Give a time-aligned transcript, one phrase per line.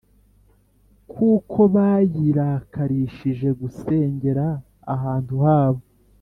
[1.11, 4.45] Kuko bayirakarishije gusengera
[4.95, 5.83] ahantu habo